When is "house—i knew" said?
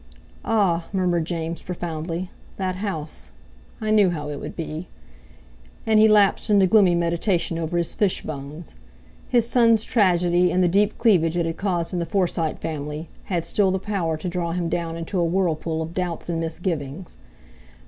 2.77-4.09